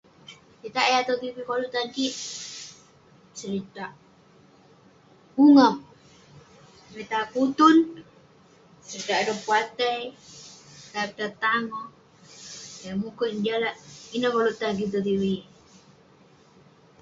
[0.57, 2.13] Seritak yah tong tv koluk tan kik,
[3.39, 3.91] seritak
[5.43, 5.75] ungap,
[6.89, 7.75] seritak kutun,
[8.87, 9.99] seritak ireh pepatai,
[10.91, 11.87] tai pitah tangoh,
[12.83, 13.75] ireh mukun ngejalak.
[14.15, 15.23] Ineh koluk tan kek tong tv.